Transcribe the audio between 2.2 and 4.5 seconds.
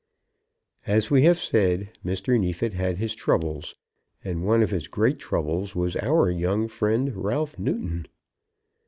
Neefit had his troubles, and